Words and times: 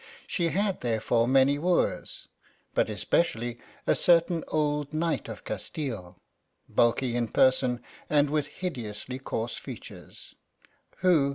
She 0.25 0.49
had 0.49 0.81
there 0.81 0.99
fore 0.99 1.27
many 1.27 1.59
wooers, 1.59 2.27
but 2.73 2.89
especially 2.89 3.59
a 3.85 3.93
certain 3.93 4.43
old 4.47 4.89
kniglit 4.89 5.29
of 5.29 5.43
Castile 5.45 6.17
(bulky 6.67 7.15
in 7.15 7.27
person, 7.27 7.83
and 8.09 8.31
with 8.31 8.47
hideously 8.47 9.19
coarse 9.19 9.57
features), 9.57 10.33
who. 11.05 11.29